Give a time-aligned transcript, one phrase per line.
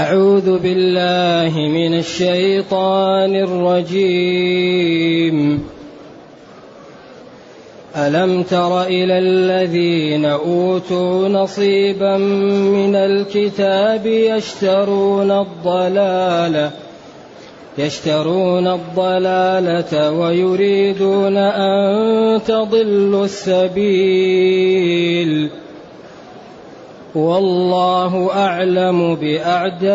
[0.00, 5.36] أعوذ بالله من الشيطان الرجيم.
[7.96, 16.70] ألم تر إلى الذين أوتوا نصيبا من الكتاب يشترون الضلالة
[17.78, 24.70] يشترون الضلالة ويريدون أن تضلوا السبيل
[27.14, 29.90] والله أعلم بأعدائكم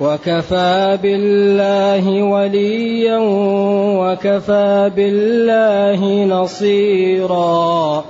[0.00, 3.18] وكفى بالله وليا
[3.98, 8.04] وكفى بالله نصيرا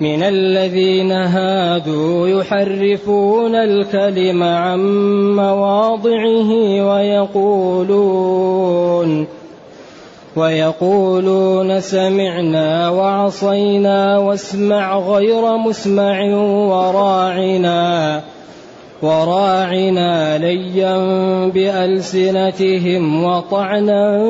[0.00, 4.80] من الذين هادوا يحرفون الكلم عن
[5.36, 6.50] مواضعه
[6.94, 8.50] ويقولون
[10.36, 16.34] ويقولون سمعنا وعصينا واسمع غير مسمع
[16.70, 18.22] وراعنا
[19.02, 20.96] وراعنا ليا
[21.46, 24.20] بألسنتهم وطعنا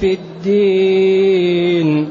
[0.00, 2.08] في الدين.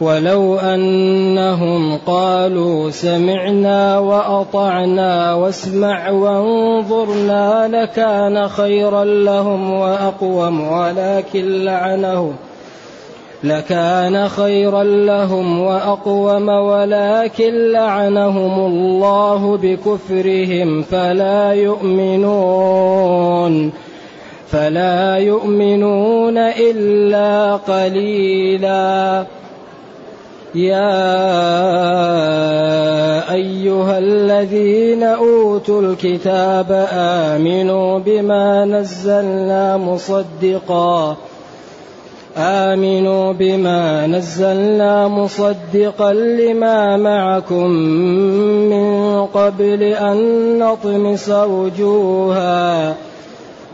[0.00, 12.36] ولو أنهم قالوا سمعنا وأطعنا واسمع وانظرنا لكان خيرا لهم وأقوم ولكن لعنهم
[13.44, 22.92] لكان خيرا لهم وأقوم ولكن لعنهم الله بكفرهم فلا يؤمنون
[24.48, 29.26] فلا يؤمنون إلا قليلاً
[30.54, 31.02] يا
[33.32, 41.16] أيها الذين أوتوا الكتاب آمنوا بما نزلنا مصدقا.
[42.36, 47.70] آمنوا بما نزلنا مصدقا لما معكم
[48.70, 50.18] من قبل أن
[50.58, 52.94] نطمس وجوها.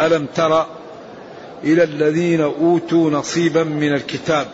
[0.00, 0.66] ألم تر
[1.64, 4.46] إلى الذين أوتوا نصيبا من الكتاب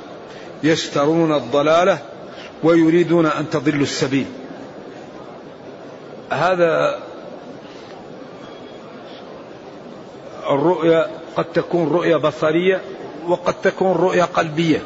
[0.63, 1.99] يشترون الضلالة
[2.63, 4.27] ويريدون أن تضلوا السبيل؟
[6.31, 6.99] هذا
[10.51, 11.07] الرؤيا
[11.37, 12.81] قد تكون رؤيا بصرية
[13.27, 14.83] وقد تكون رؤيا قلبية.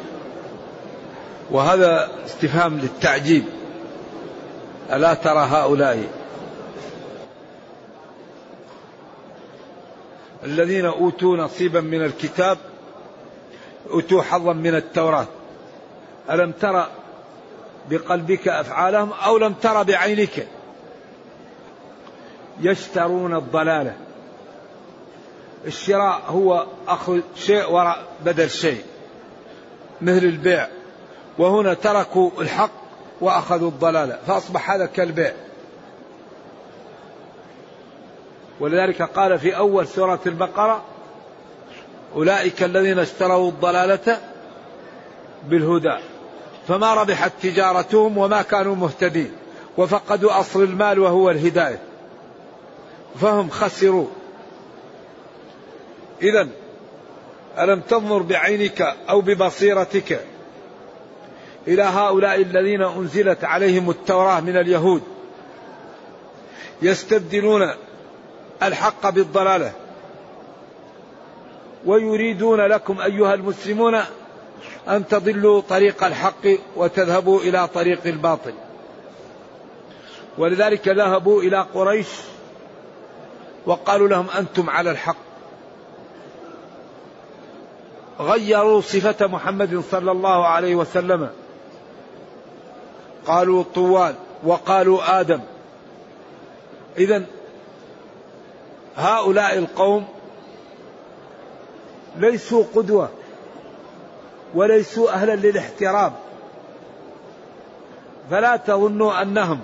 [1.51, 3.43] وهذا استفهام للتعجيب.
[4.93, 6.03] ألا ترى هؤلاء
[10.45, 12.57] الذين أوتوا نصيبا من الكتاب
[13.89, 15.27] أوتوا حظا من التوراة.
[16.29, 16.89] ألم ترى
[17.89, 20.47] بقلبك أفعالهم أو لم ترى بعينك؟
[22.61, 23.95] يشترون الضلالة
[25.65, 28.83] الشراء هو أخذ شيء وراء بدل شيء
[30.01, 30.67] مثل البيع.
[31.37, 32.71] وهنا تركوا الحق
[33.21, 35.33] وأخذوا الضلالة فأصبح هذا كالبيع.
[38.63, 40.83] ولذلك قال في أول سورة البقرة
[42.15, 44.17] أولئك الذين اشتروا الضلالة
[45.47, 45.97] بالهدى
[46.67, 49.31] فما ربحت تجارتهم وما كانوا مهتدين
[49.77, 51.79] وفقدوا أصل المال وهو الهداية
[53.21, 54.07] فهم خسروا.
[56.21, 56.47] إذا
[57.59, 60.25] ألم تنظر بعينك أو ببصيرتك
[61.67, 65.01] إلى هؤلاء الذين أنزلت عليهم التوراة من اليهود
[66.81, 67.73] يستبدلون
[68.67, 69.71] الحق بالضلالة.
[71.85, 73.95] ويريدون لكم أيها المسلمون
[74.89, 78.53] أن تضلوا طريق الحق وتذهبوا إلى طريق الباطل.
[80.37, 82.07] ولذلك ذهبوا إلى قريش
[83.65, 85.17] وقالوا لهم أنتم على الحق.
[88.19, 91.29] غيروا صفة محمد صلى الله عليه وسلم.
[93.27, 95.39] قالوا طوال وقالوا آدم.
[96.97, 97.23] إذا
[98.97, 100.05] هؤلاء القوم
[102.17, 103.09] ليسوا قدوة
[104.55, 106.13] وليسوا أهلا للاحترام.
[108.31, 109.59] فلا تظنوا أنهم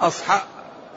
[0.00, 0.40] أصحاب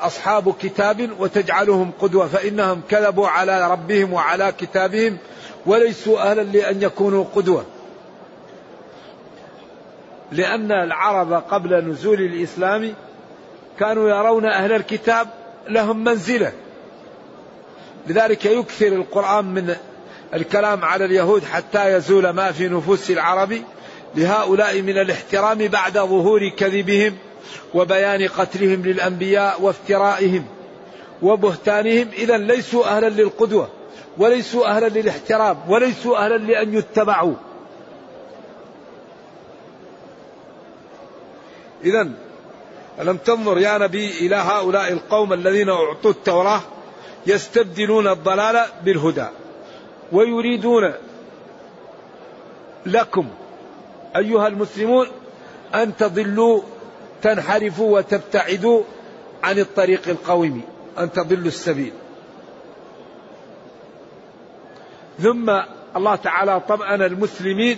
[0.01, 5.17] أصحاب كتاب وتجعلهم قدوة فإنهم كذبوا على ربهم وعلى كتابهم
[5.65, 7.65] وليسوا أهلا لأن يكونوا قدوة.
[10.31, 12.93] لأن العرب قبل نزول الإسلام
[13.79, 15.27] كانوا يرون أهل الكتاب
[15.67, 16.51] لهم منزلة.
[18.09, 19.75] لذلك يكثر القرآن من
[20.33, 23.61] الكلام على اليهود حتى يزول ما في نفوس العرب
[24.15, 27.17] لهؤلاء من الاحترام بعد ظهور كذبهم
[27.73, 30.45] وبيان قتلهم للأنبياء وافترائهم
[31.21, 32.07] وبهتانهم.
[32.17, 33.69] إذا ليسوا أهلا للقدوة
[34.17, 37.33] وليسوا أهلا للاحترام وليسوا أهلا لأن يتبعوا.
[41.83, 42.09] إذا
[43.01, 46.61] ألم تنظر يا نبي إلى هؤلاء القوم الذين أعطوا التوراة؟
[47.27, 49.25] يستبدلون الضلال بالهدى
[50.11, 50.93] ويريدون
[52.85, 53.27] لكم
[54.15, 55.07] أيها المسلمون
[55.75, 56.61] أن تضلوا
[57.21, 58.83] تنحرفوا وتبتعدوا
[59.43, 60.61] عن الطريق القويم
[60.99, 61.93] أن تضلوا السبيل.
[65.19, 65.61] ثم
[65.95, 67.77] الله تعالى طمأن المسلمين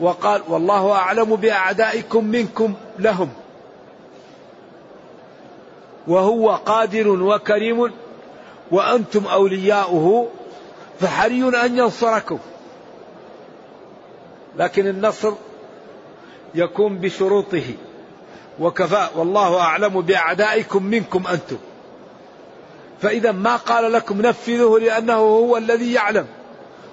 [0.00, 3.28] وقال والله أعلم بأعدائكم منكم لهم
[6.08, 7.92] وهو قادر وكريم
[8.72, 10.28] وأنتم أولياؤه
[11.00, 12.38] فحري أن ينصركم.
[14.56, 15.32] لكن النصر
[16.54, 17.74] يكون بشروطه.
[18.60, 21.56] وكفى والله أعلم بأعدائكم منكم أنتم.
[23.02, 26.26] فإذا ما قال لكم نفذوه لأنه هو الذي يعلم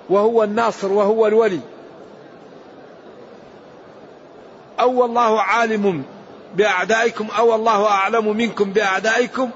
[0.10, 1.60] وهو الناصر وهو الولي.
[4.80, 6.04] أو الله عالم
[6.56, 9.50] بأعدائكم أو الله أعلم منكم بأعدائكم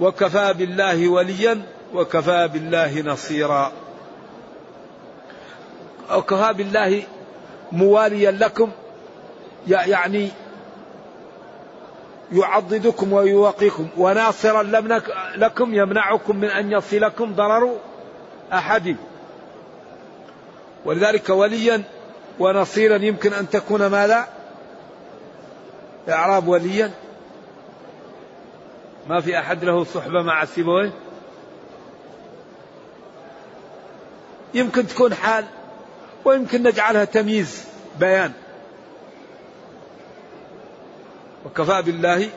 [0.00, 1.62] وكفى بالله وليا
[1.94, 3.72] وكفى بالله نصيرا.
[6.14, 7.02] وكفى بالله
[7.72, 8.70] مواليا لكم
[9.66, 10.30] يعني
[12.32, 13.88] يعضدكم ويوقيكم.
[13.96, 14.62] وناصرا
[15.36, 17.76] لكم يمنعكم من أن يصلكم ضرر
[18.52, 18.96] أحد.
[20.84, 21.82] ولذلك وليا
[22.38, 24.28] ونصيرا يمكن أن تكون ماذا؟
[26.08, 26.90] إعراب وليا.
[29.08, 30.92] ما في أحد له صحبة مع سيبويه
[34.54, 35.44] يمكن تكون حال
[36.24, 37.64] ويمكن نجعلها تمييز
[38.00, 38.32] بيان.
[41.46, 42.28] وكفى بالله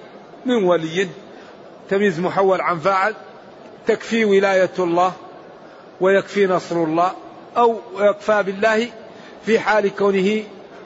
[0.46, 1.08] من ولي
[1.90, 3.16] تمييز محول عن فاعل
[3.88, 5.14] تكفي ولاية الله
[6.02, 7.14] ويكفي نصر الله
[7.58, 8.88] أو يكفى بالله
[9.46, 10.44] في حال كونه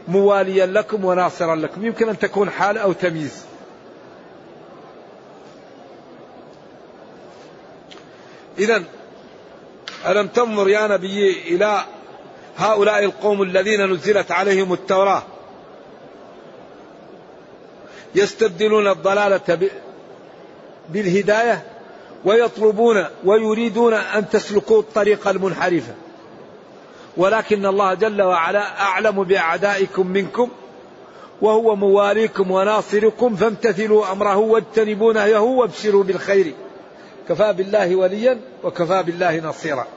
[0.08, 1.86] مواليا لكم وناصرا لكم.
[1.86, 3.46] يمكن أن تكون حال أو تمييز.
[8.60, 8.84] إذا
[10.08, 11.84] ألم تنظر يا نبي إلى
[12.58, 15.24] هؤلاء القوم الذين نزلت عليهم التوراة؟
[18.16, 19.70] يستبدلون الضلالة
[20.90, 21.64] بالهداية
[22.26, 25.94] ويطلبون ويريدون أن تسلكوا الطريق المنحرفة
[27.18, 30.50] ولكن الله جل وعلا أعلم بأعدائكم منكم
[31.42, 36.54] وهو مواليكم وناصركم فامتثلوا أمره واجتنبوا نهيه وابشروا بالخير.
[37.30, 39.88] كفى بالله وليا وكفى بالله نصيرا.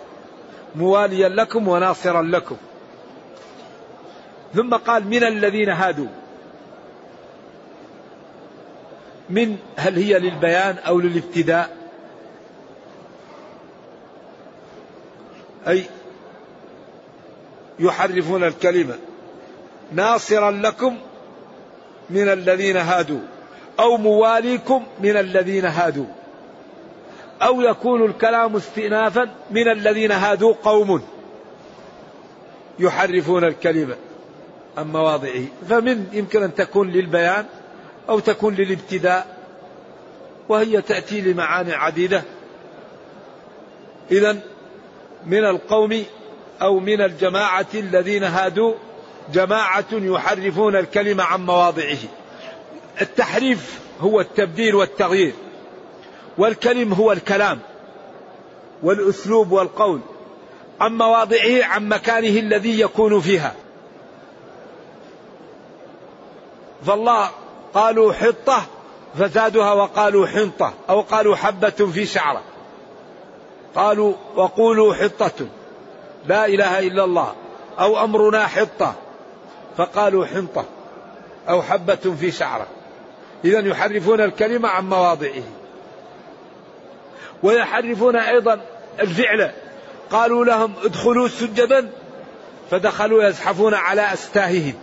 [0.74, 2.56] مواليا لكم وناصرا لكم.
[4.54, 6.06] ثم قال من الذين هادوا.
[9.30, 11.76] من هل هي للبيان أو للابتداء؟
[15.68, 15.84] أي
[17.78, 18.94] يحرفون الكلمة.
[19.92, 20.98] ناصرا لكم
[22.10, 23.20] من الذين هادوا.
[23.80, 26.15] أو مواليكم من الذين هادوا.
[27.42, 31.02] أو يكون الكلام استئنافا من الذين هادوا قوم
[32.78, 33.96] يحرفون الكلمة
[34.78, 35.44] عن مواضعه.
[35.68, 37.44] فمن يمكن أن تكون للبيان
[38.08, 39.36] أو تكون للابتداء
[40.48, 42.22] وهي تأتي لمعاني عديدة.
[44.10, 44.38] إذا
[45.26, 46.02] من القوم
[46.62, 48.74] أو من الجماعة الذين هادوا
[49.32, 51.98] جماعة يحرفون الكلمة عن مواضعه.
[53.00, 55.32] التحريف هو التبديل والتغيير.
[56.38, 57.58] والكلم هو الكلام
[58.82, 60.00] والأسلوب والقول
[60.80, 63.54] عن مواضعه عن مكانه الذي يكون فيها.
[66.86, 67.28] فالله
[67.74, 68.62] قالوا حطة
[69.18, 72.42] فزادوها وقالوا حنطة أو قالوا حبة في شعرة.
[73.74, 75.46] قالوا وقولوا حطة
[76.26, 77.34] لا إله إلا الله
[77.78, 78.94] أو أمرنا حطة
[79.76, 80.64] فقالوا حنطة
[81.48, 82.66] أو حبة في شعرة.
[83.44, 85.42] إذا يحرفون الكلمة عن مواضعه.
[87.42, 88.60] ويحرفون أيضا
[89.00, 89.50] الفعل.
[90.10, 91.90] قالوا لهم ادخلوا سجدا.
[92.70, 94.74] فدخلوا يزحفون على أستاههم.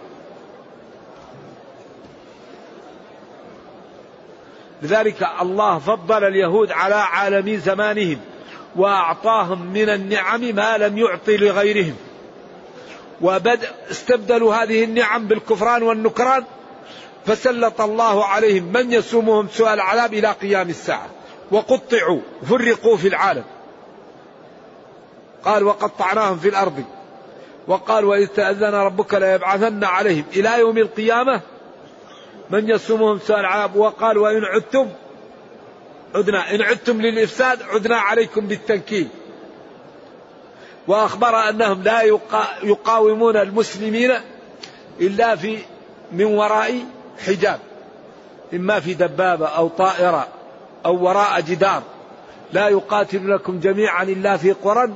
[4.81, 8.19] لذلك الله فضل اليهود على عالمي زمانهم
[8.75, 11.95] وأعطاهم من النعم ما لم يعطي لغيرهم.
[13.22, 16.43] وبدأ استبدلوا هذه النعم بالكفران والنكران.
[17.25, 21.07] فسلط الله عليهم من يسومهم سوء العذاب إلى قيام الساعة.
[21.53, 22.19] وقطعوا
[22.50, 23.43] فرقوا في العالم.
[25.43, 26.83] قال وقطعناهم في الأرض.
[27.67, 30.25] وقال وإذ تأذن ربك ليبعثن عليهم.
[30.36, 31.41] إلى يوم القيامة
[32.50, 34.89] من يسومهم سوء العذاب؟ وقال وإن عدتم
[36.15, 36.55] عدنا.
[36.55, 39.07] إن عدتم للإفساد عدنا عليكم بالتنكيل.
[40.88, 42.01] وأخبر أنهم لا
[42.63, 44.12] يقاومون المسلمين
[45.01, 45.57] إلا في
[46.12, 46.86] من وراء
[47.27, 47.60] حجاب.
[48.53, 50.27] إما في دبابة أو طائرة.
[50.85, 51.83] أو وراء جدار.
[52.53, 54.93] لا يقاتلونكم جميعا إلا في قرى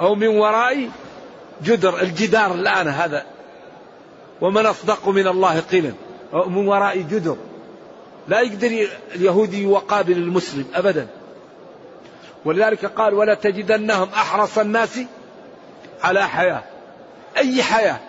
[0.00, 0.90] أو من وراء
[1.64, 2.00] جدر.
[2.00, 3.26] الجدار الآن هذا.
[4.40, 5.92] ومن أصدق من الله قيلا.
[6.32, 7.36] أو من وراء جدر.
[8.28, 11.06] لا يقدر اليهودي يقابل المسلم أبدا.
[12.44, 15.00] ولذلك قال ولا تجدنهم أحرص الناس
[16.02, 16.62] على حياة.
[17.36, 18.00] أي حياة؟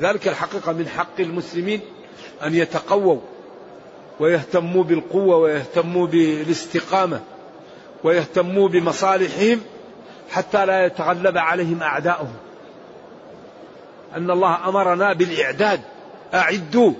[0.00, 1.80] ذلك الحقيقة من حق المسلمين
[2.42, 3.20] أن يتقووا.
[4.20, 7.20] ويهتموا بالقوة ويهتموا بالاستقامة
[8.04, 9.60] ويهتموا بمصالحهم
[10.30, 12.36] حتى لا يتغلب عليهم أعداؤهم.
[14.16, 15.80] أن الله أمرنا بالإعداد.
[16.34, 16.92] أعدوا.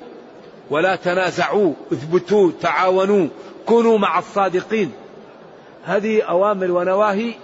[0.70, 1.72] ولا تنازعوا.
[1.92, 2.50] اثبتوا.
[2.60, 3.28] تعاونوا.
[3.66, 4.92] كونوا مع الصادقين.
[5.84, 7.34] هذه أوامر ونواهي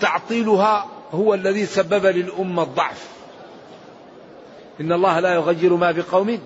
[0.00, 3.08] تعطيلها هو الذي سبب للأمة الضعف.
[4.80, 6.38] إن الله لا يغير ما بقوم.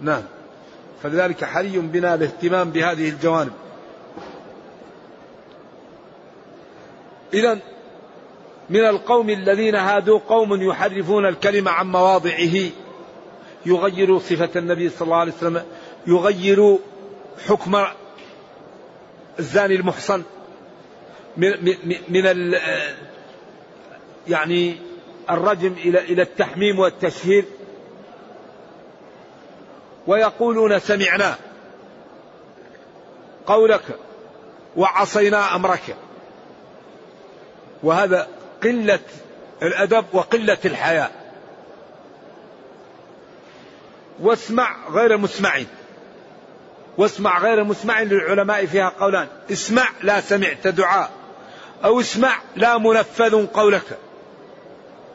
[0.00, 0.22] نعم.
[1.02, 3.52] فلذلك حري بنا الاهتمام بهذه الجوانب.
[7.34, 7.58] إذا
[8.70, 12.70] من القوم الذين هادوا قوم يحرفون الكلمة عن مواضعه
[13.66, 15.62] يغير صفة النبي صلى الله عليه وسلم
[16.06, 16.78] يغير
[17.48, 17.84] حكم
[19.38, 20.22] الزاني المحصن
[21.36, 22.54] من من, من
[24.28, 24.76] يعني
[25.30, 27.44] الرجم إلى إلى التحميم والتشهير.
[30.06, 31.34] ويقولون سمعنا
[33.46, 33.98] قولك
[34.76, 35.96] وعصينا أمرك.
[37.82, 38.28] وهذا
[38.62, 39.00] قلة
[39.62, 41.32] الأدب وقلة الحياء.
[44.20, 45.62] واسمع غير مسمع.
[46.98, 49.26] واسمع غير مسمع للعلماء فيها قولان.
[49.52, 51.10] اسمع لا سمعت دعاء.
[51.84, 53.98] أو اسمع لا منفذ قولك.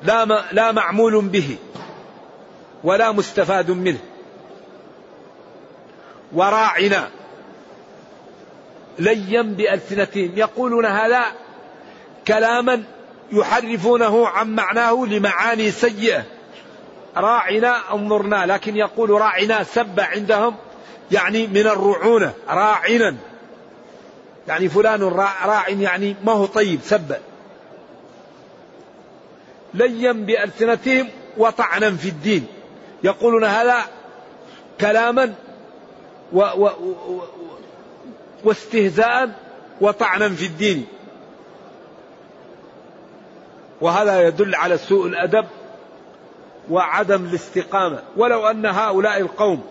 [0.04, 1.58] لا لا معمول به.
[2.84, 4.00] ولا مستفاد منه.
[6.34, 7.10] وراعنا.
[9.00, 10.32] ليا بألسنتهم.
[10.36, 11.24] يقولون هذا
[12.28, 12.84] كلاما
[13.32, 16.24] يحرفونه عن معناه لمعاني سيئة.
[17.18, 20.56] راعنا انظرنا لكن يقول راعنا سب عندهم
[21.12, 22.34] يعني من الرعونة.
[22.50, 23.16] راعنا.
[24.48, 27.16] يعني فلان راع يعني ما هو طيب سب.
[29.74, 31.08] ليا بألسنتهم
[31.38, 32.48] وطعنا في الدين.
[33.04, 33.78] يقولون هذا
[34.82, 35.34] كلاما
[36.34, 37.22] و و و
[38.44, 39.30] واستهزاء
[39.82, 40.88] وطعنا في الدين.
[43.82, 45.46] وهذا يدل على سوء الأدب
[46.70, 48.00] وعدم الاستقامة.
[48.18, 49.64] ولو أن هؤلاء القوم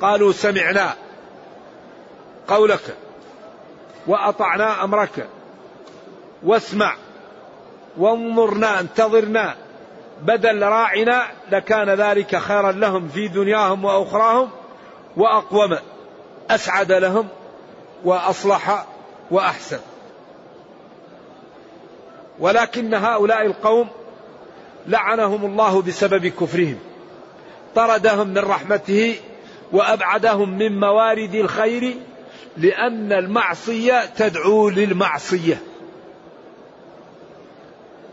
[0.00, 0.94] قالوا سمعنا
[2.48, 2.96] قولك
[4.06, 5.28] وأطعنا أمرك
[6.42, 6.94] واسمع
[7.98, 9.54] وانظرنا انتظرنا
[10.22, 14.50] بدل راعنا لكان ذلك خيرا لهم في دنياهم وأخراهم
[15.16, 15.76] وأقوم.
[16.54, 17.28] أسعد لهم
[18.04, 18.86] وأصلح
[19.30, 19.78] وأحسن.
[22.38, 23.88] ولكن هؤلاء القوم
[24.86, 26.78] لعنهم الله بسبب كفرهم.
[27.74, 29.16] طردهم من رحمته
[29.72, 31.96] وأبعدهم من موارد الخير
[32.56, 35.62] لأن المعصية تدعو للمعصية.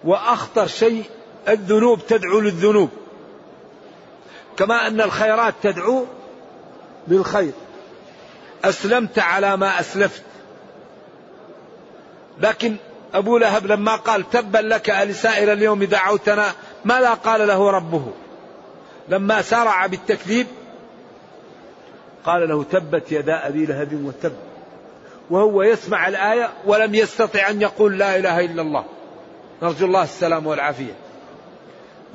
[0.03, 1.03] وأخطر شيء
[1.47, 2.89] الذنوب تدعو للذنوب.
[4.57, 6.05] كما أن الخيرات تدعو
[7.07, 7.51] للخير.
[8.69, 10.21] أسلمت على ما أسلفت.
[12.41, 12.75] لكن
[13.13, 16.51] أبو لهب لما قال تبا لك السائر اليوم دعوتنا
[16.85, 18.11] ماذا قال له ربه.
[19.09, 20.47] لما سارع بالتكذيب
[22.25, 24.33] قال له تبت يدا أبي لهب وتب.
[25.29, 28.85] وهو يسمع الآية ولم يستطع أن يقول لا إله إلا الله.
[29.63, 30.93] نرجو الله السلام والعافية.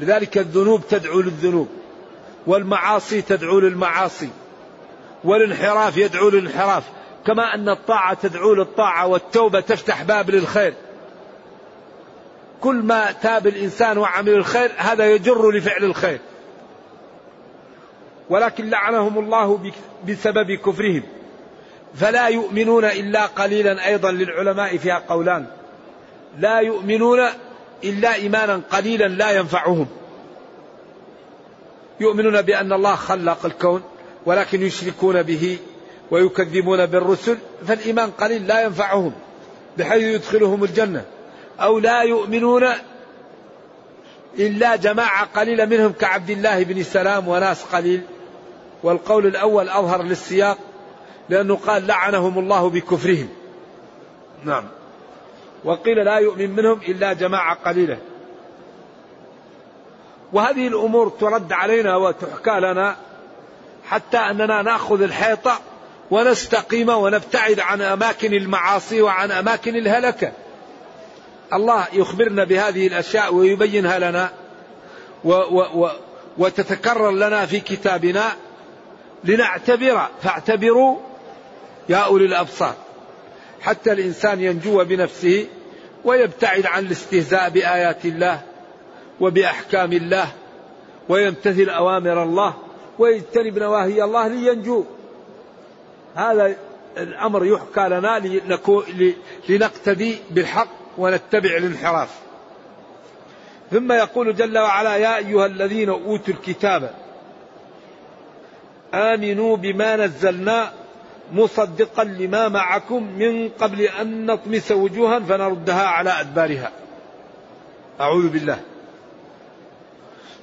[0.00, 1.68] لذلك الذنوب تدعو للذنوب
[2.47, 4.28] والمعاصي تدعو للمعاصي.
[5.25, 6.85] والانحراف يدعو للانحراف.
[7.26, 10.75] كما أن الطاعة تدعو للطاعة والتوبة تفتح باب للخير.
[12.61, 16.19] كل ما تاب الإنسان وعمل الخير هذا يجر لفعل الخير.
[18.31, 19.73] ولكن لعنهم الله
[20.09, 21.02] بسبب كفرهم.
[21.95, 23.87] فلا يؤمنون إلا قليلا.
[23.87, 25.47] أيضا للعلماء فيها قولان.
[26.38, 27.21] لا يؤمنون
[27.85, 29.87] إلا إيمانا قليلا لا ينفعهم.
[32.00, 33.83] يؤمنون بأن الله خلق الكون.
[34.26, 35.59] ولكن يشركون به
[36.11, 39.12] ويكذبون بالرسل فالإيمان قليل لا ينفعهم
[39.79, 41.05] بحيث يدخلهم الجنة.
[41.61, 42.69] أو لا يؤمنون
[44.38, 48.02] إلا جماعة قليلة منهم كعبد الله بن سلام وناس قليل.
[48.83, 50.59] والقول الأول أظهر للسياق
[51.29, 53.29] لأنه قال لعنهم الله بكفرهم.
[54.45, 54.64] نعم.
[55.64, 57.99] وقيل لا يؤمن منهم إلا جماعة قليلة.
[60.33, 62.97] وهذه الأمور ترد علينا وتحكى لنا
[63.85, 65.61] حتى أننا نأخذ الحيطة
[66.11, 70.33] ونستقيم ونبتعد عن أماكن المعاصي وعن أماكن الهلكة.
[71.53, 74.31] الله يخبرنا بهذه الأشياء ويبينها لنا
[75.25, 75.91] و و و
[76.39, 78.33] وتتكرر لنا في كتابنا
[79.25, 80.09] لنعتبر.
[80.23, 80.99] فاعتبروا
[81.89, 82.75] يا أولي الأبصار.
[83.61, 85.47] حتى الإنسان ينجو بنفسه
[86.05, 88.41] ويبتعد عن الاستهزاء بآيات الله
[89.21, 90.27] وبأحكام الله
[91.09, 92.55] ويمتثل أوامر الله.
[92.99, 94.85] ويجتنب نواهي الله لينجو.
[96.15, 96.57] هذا
[96.99, 98.23] الأمر يحكى لنا
[99.49, 100.69] لنقتدي بالحق
[100.99, 102.19] ونتبع الانحراف.
[103.71, 106.95] ثم يقول جل وعلا يا أيها الذين أوتوا الكتاب
[108.95, 110.73] آمنوا بما نزلنا
[111.33, 116.73] مصدقا لما معكم من قبل أن نطمس وجوها فنردها على أدبارها.
[118.01, 118.61] أعوذ بالله.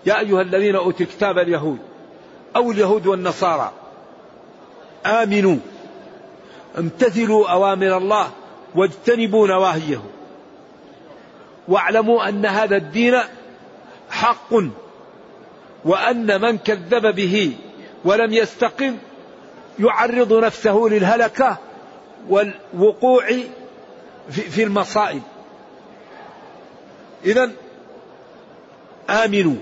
[0.06, 1.79] يا أيها الذين أوتوا الكتاب اليهود
[2.56, 3.72] أو اليهود والنصارى.
[5.06, 5.58] آمنوا.
[6.77, 8.32] امتثلوا أوامر الله
[8.75, 10.01] واجتنبوا نواهيه.
[11.68, 13.20] واعلموا أن هذا الدين
[14.09, 14.53] حق
[15.85, 17.53] وأن من كذب به
[18.05, 18.98] ولم يستقم
[19.79, 21.57] يعرض نفسه للهلكة
[22.29, 23.29] والوقوع
[24.29, 25.22] في المصائب.
[27.25, 27.51] إذا
[29.09, 29.55] آمنوا.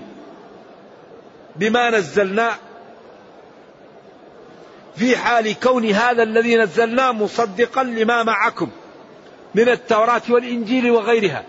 [1.56, 2.50] بما نزلنا
[4.96, 8.68] في حال كون هذا الذي نزلناه مصدقا لما معكم
[9.54, 11.44] من التوراة والإنجيل وغيرها.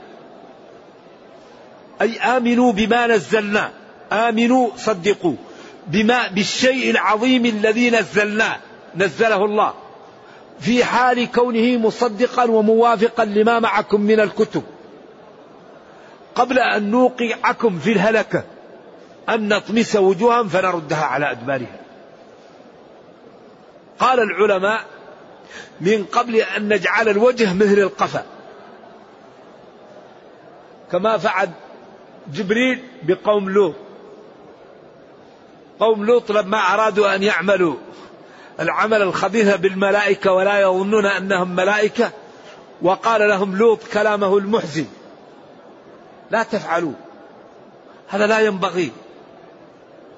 [2.02, 3.71] أي آمنوا بما نزلنا.
[4.12, 5.36] آمنوا صدقوا.
[5.88, 8.58] بما بالشيء العظيم الذي نزلناه
[8.95, 9.73] نزله الله.
[10.60, 14.63] في حال كونه مصدقا وموافقا لما معكم من الكتب.
[16.36, 18.43] قبل أن نوقعكم في الهلكة
[19.30, 21.80] أن نطمس وجوها فنردها على أدبارها.
[23.99, 24.85] قال العلماء
[25.81, 28.25] من قبل أن نجعل الوجه مثل القفا.
[30.91, 31.49] كما فعل
[32.33, 33.75] جبريل بقوم لوط.
[35.79, 37.75] قوم لوط لما أرادوا أن يعملوا
[38.59, 42.12] العمل الخبيث بالملائكة ولا يظنون أنهم ملائكة
[42.81, 44.85] وقال لهم لوط كلامه المحزن.
[46.31, 46.93] لا تفعلوا.
[48.07, 48.91] هذا لا ينبغي.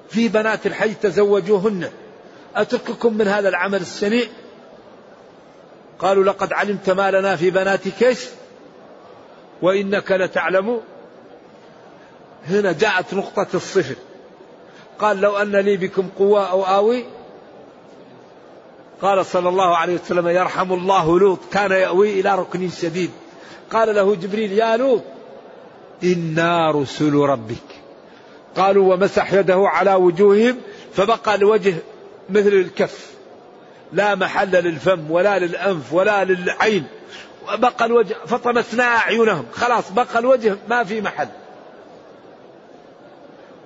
[0.08, 1.90] في بنات الحي تزوجوهن.
[2.56, 4.28] أترككم من هذا العمل السنيء؟
[5.98, 8.26] قالوا لقد علمت ما لنا في بناتك إيش
[9.62, 10.80] وإنك لتعلم.
[12.48, 13.94] هنا جاءت نقطة الصفر.
[14.98, 17.04] قال لو أن لي بكم قوة أو آوي.
[19.02, 23.10] قال صلى الله عليه وسلم يرحم الله لوط كان يأوي إلى ركن شديد.
[23.70, 25.02] قال له جبريل يا لوط
[26.04, 27.82] إنا رسل ربك.
[28.56, 30.56] قالوا ومسح يده على وجوههم
[30.94, 31.74] فبقى الوجه
[32.30, 33.12] مثل الكف.
[33.92, 36.86] لا محل للفم ولا للأنف ولا للعين.
[37.54, 39.46] بقى الوجه فطمسنا أعينهم.
[39.52, 41.28] خلاص بقى الوجه ما في محل.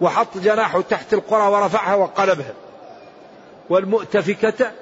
[0.00, 2.54] وحط جناحه تحت القرى ورفعها وقلبها.
[3.70, 4.72] والمؤتفكة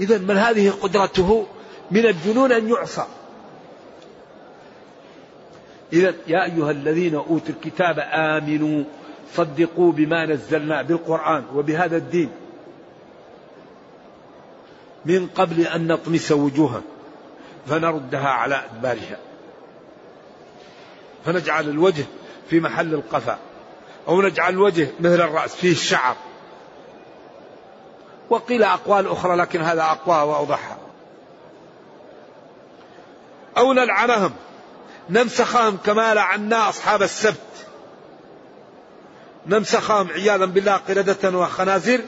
[0.00, 1.46] إذا من هذه قدرته
[1.90, 3.04] من الجنون أن يعصى.
[5.92, 8.84] إذا يا أيها الذين أوتوا الكتاب آمنوا.
[9.36, 12.30] صدقوا بما نزلنا بالقرآن وبهذا الدين.
[15.04, 16.82] من قبل أن نطمس وجوها
[17.66, 19.18] فنردها على أدبارها.
[21.24, 22.04] فنجعل الوجه
[22.50, 23.38] في محل القفا.
[24.08, 26.16] أو نجعل الوجه مثل الرأس فيه الشعر.
[28.30, 30.78] وقيل أقوال أخرى لكن هذا أقوى وأوضحها.
[33.58, 34.32] أو نلعنهم.
[35.10, 37.66] نمسخهم كما لعنا أصحاب السبت.
[39.46, 42.00] نمسخهم عياذا بالله قردة وخنازير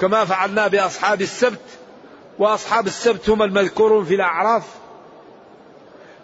[0.00, 1.60] كما فعلنا بأصحاب السبت
[2.38, 4.64] وأصحاب السبت هم المذكورون في الأعراف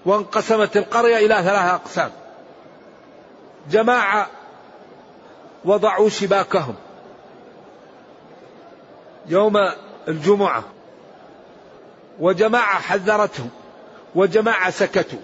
[0.07, 2.11] وانقسمت القرية إلى ثلاثة أقسام.
[3.71, 4.27] جماعة
[5.65, 6.75] وضعوا شباكهم
[9.27, 9.57] يوم
[10.09, 10.65] الجمعة
[12.21, 13.51] وجماعة حذرتهم
[14.15, 15.19] وجماعة سكتوا.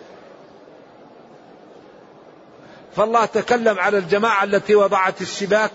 [2.96, 5.70] فالله تكلم على الجماعة التي وضعت الشباك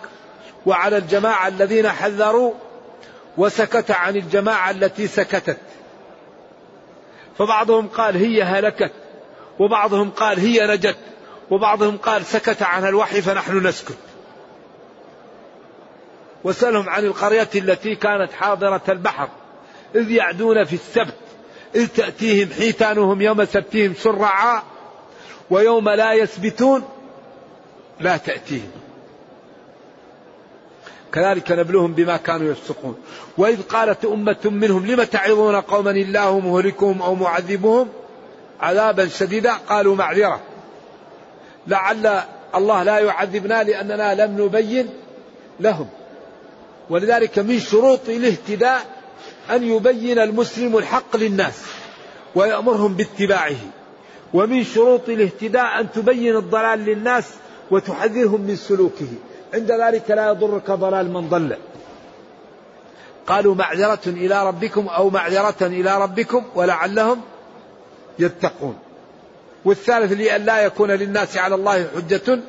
[0.66, 2.54] وعلى الجماعة الذين حذروا
[3.38, 5.58] وسكت عن الجماعة التي سكتت.
[7.38, 8.92] فبعضهم قال هي هلكت
[9.60, 10.98] وبعضهم قال هي نجت
[11.52, 13.98] وبعضهم قال سكت عنها الوحي فنحن نسكت.
[16.44, 19.30] وسألهم عن القرية التي كانت حاضرة البحر
[19.96, 21.16] إذ يعدون في السبت
[21.76, 24.64] إذ تأتيهم حيتانهم يوم سبتهم شرعا
[25.50, 26.84] ويوم لا يسبتون
[28.00, 28.72] لا تأتيهم.
[31.14, 32.98] كذلك نبلوهم بما كانوا يفسقون.
[33.38, 37.90] وإذ قالت أمة منهم لم تعظون قوما الله مهلكهم أو معذبهم؟
[38.62, 40.40] عذابا شديدا قالوا معذرة.
[41.68, 42.22] لعل
[42.56, 44.90] الله لا يعذبنا لأننا لم نبين
[45.60, 45.88] لهم.
[46.90, 48.86] ولذلك من شروط الاهتداء
[49.50, 51.62] أن يبين المسلم الحق للناس
[52.36, 53.58] ويأمرهم باتباعه.
[54.34, 57.26] ومن شروط الاهتداء أن تبين الضلال للناس
[57.72, 59.08] وتحذرهم من سلوكه.
[59.54, 61.58] عند ذلك لا يضرك ضلال من ضل.
[63.28, 67.22] قالوا معذرة إلى ربكم أو معذرة إلى ربكم ولعلهم
[68.20, 68.78] يتقون.
[69.66, 72.40] والثالث لأن لا يكون للناس على الله حجة.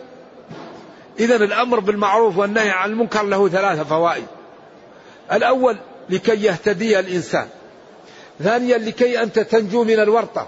[1.20, 4.26] إذا الأمر بالمعروف والنهي عن المنكر له ثلاثة فوائد.
[5.32, 5.76] الأول
[6.10, 7.48] لكي يهتدي الإنسان.
[8.42, 10.46] ثانيا لكي أنت تنجو من الورطة.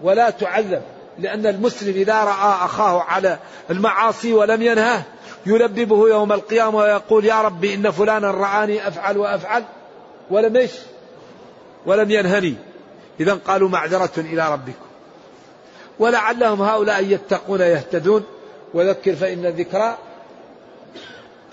[0.00, 0.82] ولا تعذب
[1.18, 3.38] لأن المسلم إذا رأى أخاه على
[3.70, 5.02] المعاصي ولم ينهه
[5.46, 9.64] يلببه يوم القيامة ويقول يا ربي إن فلانا رآني أفعل وأفعل
[10.30, 10.72] ولم إيش؟
[11.86, 12.54] ولم ينهني.
[13.20, 14.84] إذا قالوا معذرة إلى ربكم.
[15.98, 18.24] ولعلهم هؤلاء يتقون يهتدون.
[18.74, 19.98] وذكر فإن الذكرى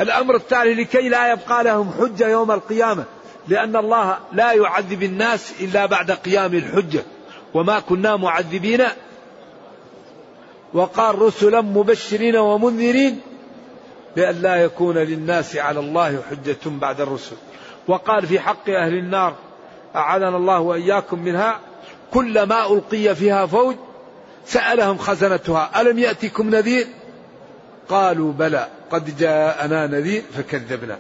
[0.01, 3.03] الأمر التالي لكي لا يبقى لهم حجة يوم القيامة
[3.47, 7.03] لأن الله لا يعذب الناس إلا بعد قيام الحجة.
[7.53, 8.83] وما كنا معذبين
[10.73, 13.21] وقال رسلا مبشرين ومنذرين
[14.15, 17.35] لأن لا يكون للناس على الله حجة بعد الرسل.
[17.87, 19.35] وقال في حق أهل النار
[19.95, 21.59] أعاذنا الله وإياكم منها
[22.13, 23.75] كلما ألقي فيها فوج
[24.45, 26.87] سألهم خزنتها ألم يأتكم نذير؟
[27.89, 30.97] قالوا بلى قد جاءنا نذير فكذبنا.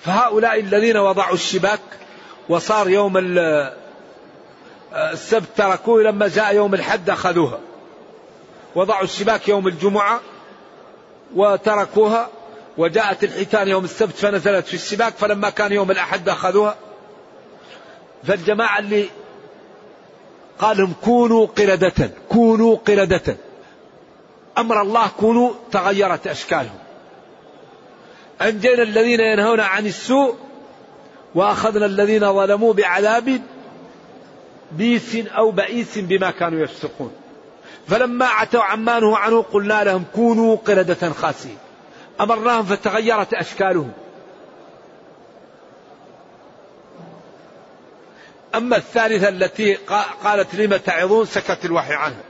[0.00, 1.80] فهؤلاء الذين وضعوا الشباك
[2.48, 3.18] وصار يوم
[4.92, 7.58] السبت تركوه لما جاء يوم الحد أخذوها.
[8.74, 10.20] وضعوا الشباك يوم الجمعة
[11.34, 12.28] وتركوها.
[12.78, 16.76] وجاءت الحيتان يوم السبت فنزلت في الشباك فلما كان يوم الأحد أخذوها.
[18.24, 19.08] فالجماعة اللي
[20.58, 23.36] قال لهم كونوا قردة كونوا قردة.
[24.58, 26.78] أمر الله كونوا تغيرت أشكالهم.
[28.42, 30.34] أنجينا الذين ينهون عن السوء
[31.34, 33.40] وأخذنا الذين ظلموا بعذاب
[34.72, 37.12] بيس أو بئيس بما كانوا يفسقون.
[37.88, 41.58] فلما عتوا عما نهوا عنه قلنا لهم كونوا قردة خاسئين.
[42.20, 43.92] أمرناهم فتغيرت أشكالهم.
[48.54, 49.74] أما الثالثة التي
[50.24, 52.22] قالت لم تعظون؟ سكت الوحي عنها.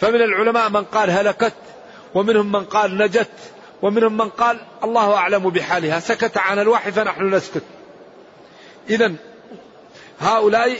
[0.00, 1.54] فمن العلماء من قال هلكت
[2.14, 3.30] ومنهم من قال نجت
[3.82, 6.00] ومنهم من قال الله أعلم بحالها.
[6.00, 7.64] سكت عن الوحي فنحن نسكت.
[8.90, 9.12] إذا
[10.20, 10.76] هؤلاء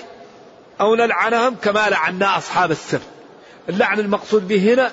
[0.80, 3.08] أو نلعنهم كما لعنا أصحاب السبت.
[3.68, 4.92] اللعن المقصود به هنا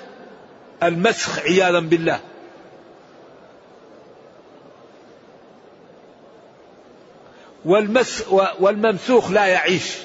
[0.82, 2.20] المسخ عياذا بالله.
[7.64, 8.24] والمس
[8.60, 9.96] والممسوخ لا يعيش.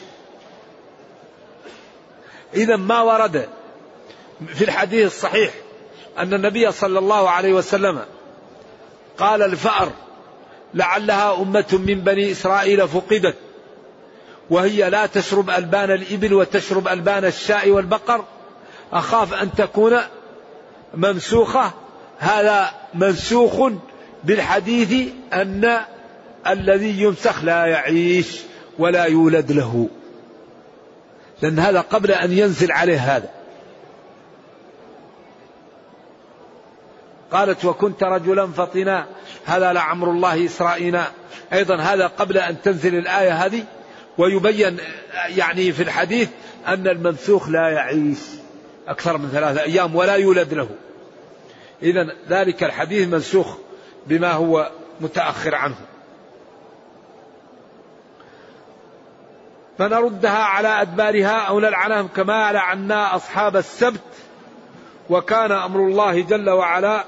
[2.54, 3.50] إذا ما ورد
[4.48, 5.54] في الحديث الصحيح
[6.18, 8.06] أن النبي صلى الله عليه وسلم
[9.18, 9.92] قال الفأر
[10.74, 13.36] لعلها أمة من بني إسرائيل فقدت.
[14.50, 18.26] وهي لا تشرب ألبان الإبل وتشرب ألبان الشاء والبقر.
[18.94, 19.98] أخاف أن تكون
[20.94, 21.72] ممسوخة.
[22.20, 23.72] هذا منسوخ
[24.24, 25.78] بالحديث أن
[26.48, 28.40] الذي يمسخ لا يعيش
[28.80, 29.90] ولا يولد له.
[31.42, 33.30] لأن هذا قبل أن ينزل عليه هذا.
[37.32, 39.06] قالت وكنت رجلا فطنا.
[39.46, 41.00] هذا لعمر الله إسرائيل.
[41.54, 43.64] أيضا هذا قبل أن تنزل الآية هذه.
[44.18, 44.78] ويبين
[45.28, 46.30] يعني في الحديث
[46.68, 48.20] أن الممسوخ لا يعيش
[48.88, 50.70] أكثر من ثلاثة أيام ولا يولد له.
[51.84, 53.58] إذا ذلك الحديث منسوخ
[54.08, 54.72] بما هو
[55.02, 55.76] متأخر عنه.
[59.78, 64.00] فنردها على أدبارها أو نلعنهم كما لعنا أصحاب السبت
[65.10, 67.04] وكان أمر الله جل وعلا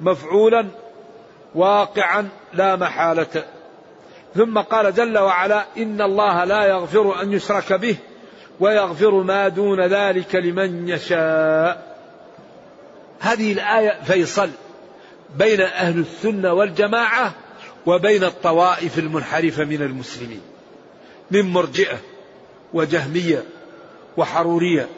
[0.00, 0.66] مفعولا
[1.54, 3.44] واقعا لا محالة
[4.36, 7.96] ثم قال جل وعلا إن الله لا يغفر أن يشرك به
[8.60, 11.96] ويغفر ما دون ذلك لمن يشاء.
[13.20, 14.50] هذه الآية فيصل
[15.36, 17.32] بين أهل السنة والجماعة
[17.86, 20.40] وبين الطوائف المنحرفة من المسلمين
[21.30, 21.98] من مرجئة
[22.74, 23.44] وجهمية
[24.16, 24.88] وحرورية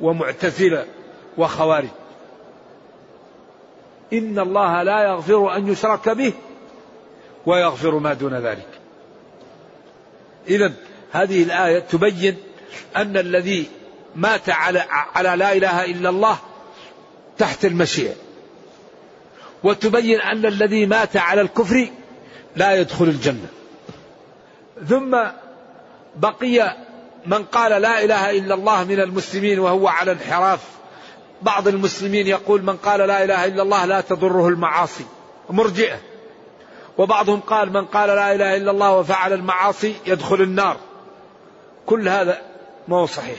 [0.00, 0.86] ومعتزلة
[1.38, 1.88] وخوارج.
[4.12, 6.32] إن الله لا يغفر أن يشرك به
[7.46, 8.68] ويغفر ما دون ذلك.
[10.48, 10.72] إذا
[11.12, 12.36] هذه الآية تبين
[12.96, 13.66] أن الذي
[14.16, 16.38] مات على على لا إله إلا الله
[17.38, 18.14] تحت المشيئة
[19.62, 21.88] وتبين أن الذي مات على الكفر
[22.56, 23.46] لا يدخل الجنة.
[24.88, 25.18] ثم
[26.16, 26.76] بقي
[27.26, 30.60] من قال لا إله إلا الله من المسلمين وهو على انحراف.
[31.42, 35.04] بعض المسلمين يقول من قال لا إله إلا الله لا تضره المعاصي.
[35.50, 36.11] مرجئة.
[36.98, 40.76] وبعضهم قال من قال لا إله إلا الله وفعل المعاصي يدخل النار.
[41.86, 42.40] كل هذا
[42.88, 43.38] ما هو صحيح.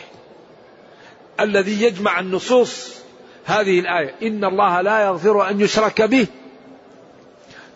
[1.40, 2.90] الذي يجمع النصوص
[3.46, 4.16] هذه الآية.
[4.24, 6.28] إن الله لا يغفر أن يشرك به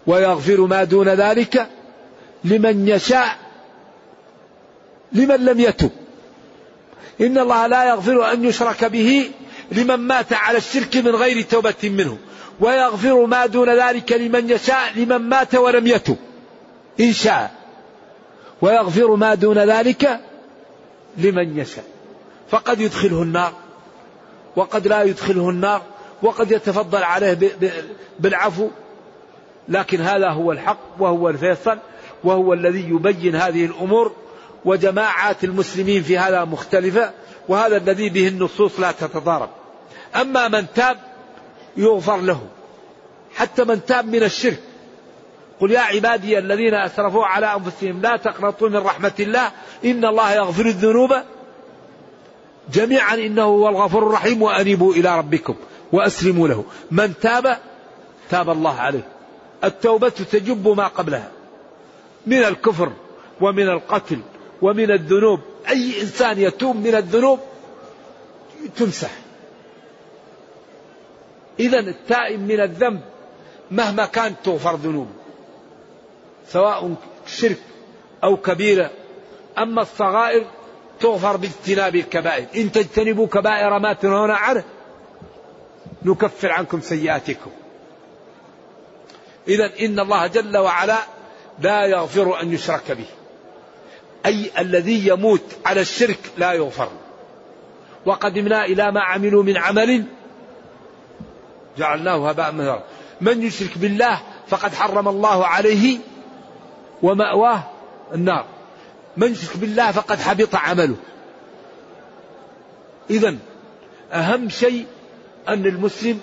[0.07, 1.69] ويغفر ما دون ذلك
[2.43, 3.37] لمن يشاء
[5.11, 5.91] لمن لم يتب.
[7.21, 9.31] إن الله لا يغفر أن يشرك به
[9.71, 12.17] لمن مات على الشرك من غير توبة منه.
[12.60, 16.17] ويغفر ما دون ذلك لمن يشاء لمن مات ولم يتب
[17.00, 17.52] إن شاء.
[18.62, 20.20] ويغفر ما دون ذلك
[21.17, 21.86] لمن يشاء.
[22.50, 23.54] فقد يدخله النار
[24.56, 25.82] وقد لا يدخله النار
[26.22, 27.38] وقد يتفضل عليه
[28.20, 28.70] بالعفو.
[29.70, 31.78] لكن هذا هو الحق وهو الفيصل
[32.24, 34.12] وهو الذي يبين هذه الأمور
[34.65, 37.12] وجماعات المسلمين في هذا مختلفة
[37.48, 39.50] وهذا الذي به النصوص لا تتضارب.
[40.15, 40.98] أما من تاب
[41.77, 42.41] يغفر له.
[43.35, 44.59] حتى من تاب من الشرك.
[45.59, 49.51] قل يا عبادي الذين أسرفوا على أنفسهم لا تقنطوا من رحمة الله.
[49.85, 51.13] إن الله يغفر الذنوب
[52.73, 53.15] جميعا.
[53.15, 54.41] إنه هو الغفور الرحيم.
[54.41, 55.55] وأنيبوا إلى ربكم
[55.91, 56.63] وأسلموا له.
[56.91, 57.57] من تاب
[58.29, 59.07] تاب الله عليه.
[59.63, 61.31] التوبة تجب ما قبلها.
[62.27, 62.91] من الكفر
[63.41, 64.19] ومن القتل
[64.61, 65.39] ومن الذنوب.
[65.69, 67.39] أي إنسان يتوب من الذنوب
[68.77, 69.11] تمسح.
[71.60, 73.02] اذا التائب من الذنب
[73.72, 75.12] مهما كانت تغفر ذنوبه
[76.50, 76.96] سواء
[77.28, 77.60] شرك
[78.24, 78.91] أو كبيرة.
[79.58, 80.46] أما الصغائر
[81.00, 82.46] تغفر باجتناب الكبائر.
[82.56, 84.63] إن تجتنبوا كبائر ما تنهون عنه
[86.04, 87.52] نكفر عنكم سيئاتكم.
[89.48, 90.98] إذا إن الله جل وعلا
[91.60, 93.06] لا يغفر أن يشرك به.
[94.26, 96.89] أي الذي يموت على الشرك لا يغفر.
[98.06, 100.04] وقدمنا إلى ما عملوا من عمل
[101.77, 102.83] جعلناه هباء مهرا
[103.21, 105.97] من يشرك بالله فقد حرم الله عليه
[107.03, 107.63] ومأواه
[108.13, 108.45] النار.
[109.17, 110.95] من يشرك بالله فقد حبط عمله.
[113.09, 113.35] إذا
[114.11, 114.85] أهم شيء
[115.47, 116.19] أن المسلم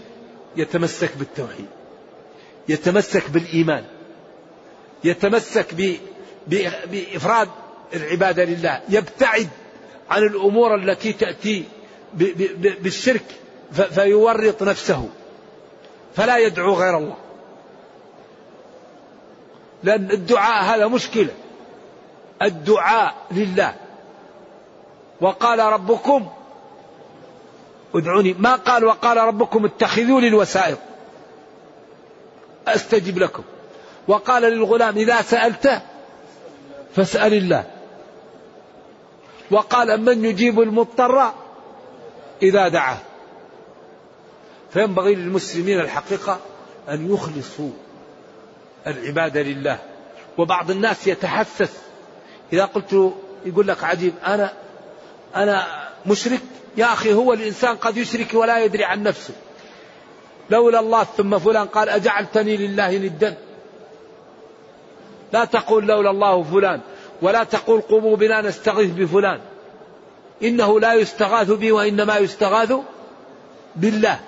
[0.57, 1.67] يتمسك بالتوحيد
[2.69, 3.85] يتمسك بالإيمان
[5.05, 5.75] يتمسك
[6.91, 7.49] بإفراد
[7.95, 8.81] العبادة لله.
[8.89, 9.49] يبتعد
[10.11, 11.65] عن الأمور التي تأتي
[12.83, 13.25] بالشرك
[13.73, 15.09] فيورط نفسه.
[16.17, 17.17] فلا يدعو غير الله.
[19.83, 21.35] لأن الدعاء هذا مشكلة.
[22.43, 23.75] الدعاء لله.
[25.21, 26.29] وقال ربكم
[27.95, 28.33] ادعوني.
[28.39, 30.79] ما قال وقال ربكم اتخذوا لي الوسائط.
[32.69, 33.43] أستجب لكم.
[34.09, 35.83] وقال للغلام إذا سالت
[36.97, 37.65] فاسأل الله.
[39.51, 41.33] وقال من يجيب المضطر
[42.43, 42.99] إذا دعاه؟
[44.75, 46.41] فينبغي للمسلمين الحقيقة
[46.89, 47.71] أن يخلصوا
[48.87, 49.79] العبادة لله.
[50.39, 51.73] وبعض الناس يتحسس.
[52.53, 53.13] إذا قلت
[53.47, 54.53] يقول لك عجيب أنا
[55.37, 55.67] أنا
[56.07, 56.41] مشرك؟
[56.77, 59.35] يا أخي هو الإنسان قد يشرك ولا يدري عن نفسه.
[60.51, 63.37] لولا الله ثم فلان قال أجعلتني لله ندا.
[65.33, 66.81] لا تقول لولا الله فلان
[67.23, 69.41] ولا تقول قوموا بنا نستغيث بفلان.
[70.43, 72.73] إنه لا يستغاث به وإنما يستغاث
[73.77, 74.21] بالله.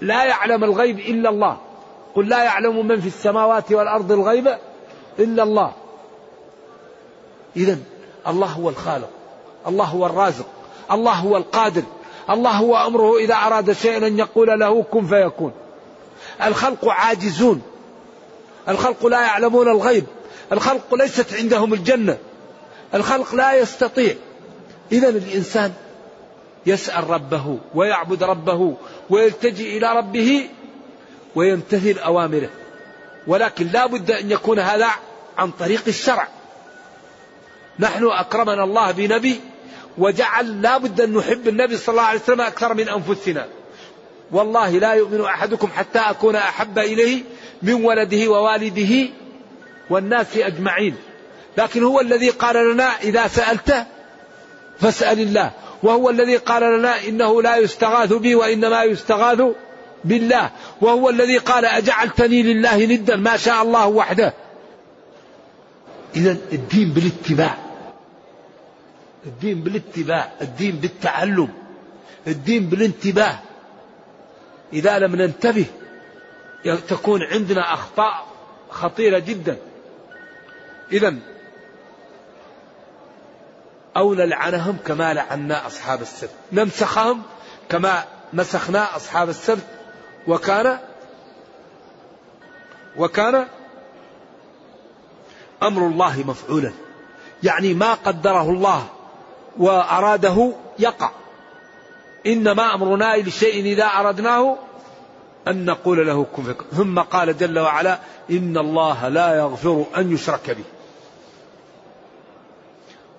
[0.00, 1.56] لا يعلم الغيب إلا الله.
[2.14, 4.56] قل لا يعلم من في السماوات والأرض الغيب
[5.18, 5.72] إلا الله.
[7.56, 7.78] إذا
[8.28, 9.10] الله هو الخالق.
[9.66, 10.46] الله هو الرازق.
[10.92, 11.82] الله هو القادر.
[12.30, 15.52] الله هو أمره إذا أراد شيئا أن يقول له كن فيكون.
[16.44, 17.62] الخلق عاجزون.
[18.68, 20.04] الخلق لا يعلمون الغيب.
[20.52, 22.18] الخلق ليست عندهم الجنة.
[22.94, 24.14] الخلق لا يستطيع.
[24.92, 25.72] إذا الإنسان
[26.66, 28.76] يسأل ربه ويعبد ربه
[29.10, 30.48] ويلتجئ إلى ربه
[31.34, 32.50] ويمتثل أوامره
[33.26, 34.88] ولكن لا بد أن يكون هذا
[35.38, 36.28] عن طريق الشرع.
[37.78, 39.40] نحن أكرمنا الله بنبي
[39.98, 43.46] وجعل لا بد أن نحب النبي صلى الله عليه وسلم أكثر من أنفسنا.
[44.32, 47.22] والله لا يؤمن أحدكم حتى أكون أحب إليه
[47.62, 49.08] من ولده ووالده
[49.90, 50.96] والناس أجمعين.
[51.58, 53.86] لكن هو الذي قال لنا إذا سألت
[54.80, 55.50] فاسأل الله.
[55.82, 59.42] وهو الذي قال لنا إنه لا يستغاث بي وإنما يستغاث
[60.04, 60.50] بالله.
[60.80, 64.34] وهو الذي قال أجعلتني لله ندا ما شاء الله وحده.
[66.16, 67.58] إذا الدين بالاتباع.
[69.26, 70.32] الدين بالاتباع.
[70.40, 71.48] الدين بالتعلم.
[72.26, 73.38] الدين بالانتباه.
[74.72, 75.64] إذا لم ننتبه
[76.88, 78.26] تكون عندنا أخطاء
[78.70, 79.56] خطيرة جدا.
[80.92, 81.14] إذا
[83.96, 86.30] أو نلعنهم كما لعنا أصحاب السبت.
[86.52, 87.22] نمسخهم
[87.68, 89.66] كما مسخنا أصحاب السبت.
[90.28, 90.78] وكان
[92.96, 93.46] وكان
[95.62, 96.72] أمر الله مفعولا.
[97.42, 98.86] يعني ما قدره الله
[99.58, 101.10] وأراده يقع.
[102.26, 104.56] إنما أمرنا لشيء إذا أردناه
[105.48, 107.98] أن نقول له كن ثم قال جل وعلا
[108.30, 110.64] إن الله لا يغفر أن يشرك به.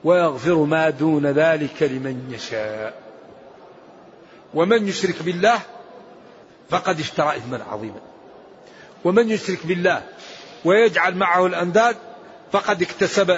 [0.04, 2.94] ويغفر ما دون ذلك لمن يشاء.
[4.54, 5.60] ومن يشرك بالله
[6.70, 8.00] فقد اشترى إثما عظيما.
[9.04, 10.04] ومن يشرك بالله
[10.66, 11.96] ويجعل معه الأنداد
[12.52, 13.38] فقد اكتسب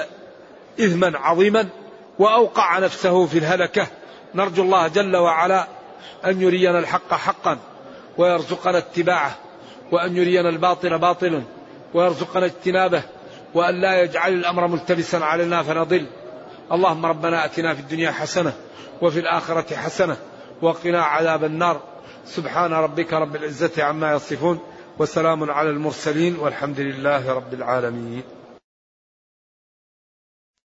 [0.79, 1.69] إثما عظيما
[2.19, 3.87] وأوقع نفسه في الهلكة.
[4.35, 5.67] نرجو الله جل وعلا
[6.25, 7.57] أن يرينا الحق حقا
[8.17, 9.37] ويرزقنا اتباعه
[9.91, 11.43] وأن يرينا الباطل باطلا
[11.93, 13.03] ويرزقنا اجتنابه
[13.53, 16.05] وأن لا يجعل الأمر ملتبسا علينا فنضل.
[16.71, 18.53] اللهم ربنا أتنا في الدنيا حسنة
[19.01, 20.17] وفي الآخرة حسنة
[20.61, 21.81] وقنا عذاب النار.
[22.25, 24.59] سبحان ربك رب العزة عما يصفون
[24.99, 28.23] وسلام على المرسلين والحمد لله رب العالمين.